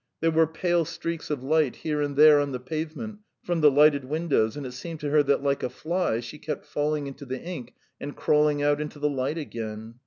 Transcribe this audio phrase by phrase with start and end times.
[0.19, 4.03] There were pale streaks of light here and there on the pavement, from the lighted
[4.03, 7.39] windows, and it seemed to her that, like a fly, she kept falling into the
[7.39, 9.99] ink and crawling out into the light again.